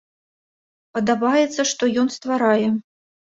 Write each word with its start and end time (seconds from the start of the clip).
Падабаецца, 0.97 1.61
што 1.73 1.91
ён 2.05 2.11
стварае. 2.17 2.67